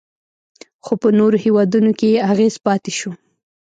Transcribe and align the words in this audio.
خو 0.83 0.93
په 1.01 1.07
نورو 1.19 1.37
هیوادونو 1.45 1.91
کې 1.99 2.07
یې 2.13 2.19
اغیز 2.31 2.55
پاتې 2.65 2.91
شو 2.99 3.11